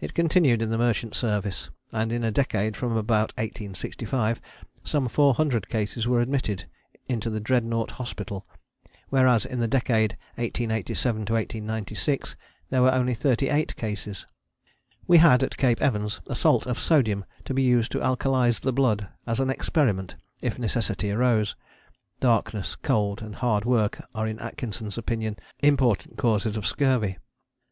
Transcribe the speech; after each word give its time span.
It 0.00 0.14
continued 0.14 0.62
in 0.62 0.70
the 0.70 0.78
Merchant 0.78 1.16
Service, 1.16 1.70
and 1.90 2.12
in 2.12 2.22
a 2.22 2.30
decade 2.30 2.76
from 2.76 2.96
about 2.96 3.30
1865 3.36 4.40
some 4.84 5.08
400 5.08 5.68
cases 5.68 6.06
were 6.06 6.20
admitted 6.20 6.66
into 7.08 7.28
the 7.30 7.40
Dreadnought 7.40 7.90
Hospital, 7.90 8.46
whereas 9.08 9.44
in 9.44 9.58
the 9.58 9.66
decade 9.66 10.12
1887 10.36 11.24
to 11.24 11.32
1896 11.32 12.36
there 12.70 12.80
were 12.80 12.92
only 12.94 13.12
38 13.12 13.74
cases. 13.74 14.24
We 15.08 15.18
had, 15.18 15.42
at 15.42 15.56
Cape 15.56 15.82
Evans, 15.82 16.20
a 16.28 16.36
salt 16.36 16.64
of 16.68 16.78
sodium 16.78 17.24
to 17.44 17.52
be 17.52 17.64
used 17.64 17.90
to 17.90 17.98
alkalize 18.00 18.60
the 18.60 18.72
blood 18.72 19.08
as 19.26 19.40
an 19.40 19.50
experiment, 19.50 20.14
if 20.40 20.60
necessity 20.60 21.10
arose. 21.10 21.56
Darkness, 22.20 22.76
cold, 22.76 23.20
and 23.20 23.34
hard 23.34 23.64
work 23.64 24.00
are 24.14 24.28
in 24.28 24.38
Atkinson's 24.38 24.96
opinion 24.96 25.34
important 25.60 26.16
causes 26.18 26.56
of 26.56 26.68
scurvy. 26.68 27.18